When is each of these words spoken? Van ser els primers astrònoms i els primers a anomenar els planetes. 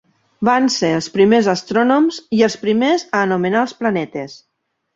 Van 0.47 0.63
ser 0.75 0.89
els 0.99 1.09
primers 1.17 1.49
astrònoms 1.53 2.19
i 2.39 2.43
els 2.49 2.57
primers 2.65 3.07
a 3.19 3.23
anomenar 3.29 3.63
els 3.69 3.79
planetes. 3.83 4.39